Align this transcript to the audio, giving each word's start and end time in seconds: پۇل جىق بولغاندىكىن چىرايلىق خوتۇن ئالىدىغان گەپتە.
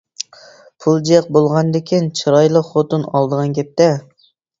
پۇل 0.85 0.95
جىق 1.09 1.27
بولغاندىكىن 1.35 2.07
چىرايلىق 2.19 2.65
خوتۇن 2.71 3.05
ئالىدىغان 3.13 3.53
گەپتە. 3.59 3.91